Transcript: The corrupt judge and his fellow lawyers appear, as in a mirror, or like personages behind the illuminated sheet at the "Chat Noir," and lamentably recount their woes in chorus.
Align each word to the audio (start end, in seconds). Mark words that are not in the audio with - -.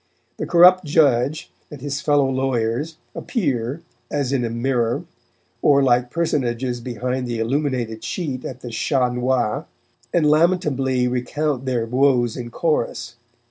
The 0.37 0.47
corrupt 0.47 0.83
judge 0.83 1.51
and 1.69 1.79
his 1.79 2.01
fellow 2.01 2.27
lawyers 2.27 2.97
appear, 3.13 3.83
as 4.09 4.33
in 4.33 4.43
a 4.43 4.49
mirror, 4.49 5.03
or 5.61 5.83
like 5.83 6.09
personages 6.09 6.81
behind 6.81 7.27
the 7.27 7.37
illuminated 7.37 8.03
sheet 8.03 8.43
at 8.43 8.61
the 8.61 8.71
"Chat 8.71 9.13
Noir," 9.13 9.67
and 10.11 10.25
lamentably 10.25 11.07
recount 11.07 11.65
their 11.67 11.85
woes 11.85 12.35
in 12.35 12.49
chorus. 12.49 13.15